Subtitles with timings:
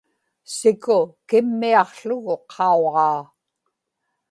[0.55, 0.97] siku
[1.29, 3.19] kimmiaqługu qauġaa